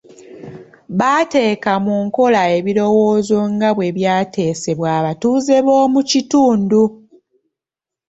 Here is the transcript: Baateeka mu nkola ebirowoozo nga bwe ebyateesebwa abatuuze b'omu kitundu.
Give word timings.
Baateeka 0.99 1.71
mu 1.85 1.95
nkola 2.05 2.41
ebirowoozo 2.57 3.37
nga 3.53 3.69
bwe 3.75 3.85
ebyateesebwa 3.91 4.87
abatuuze 4.99 5.55
b'omu 5.65 6.01
kitundu. 6.09 6.83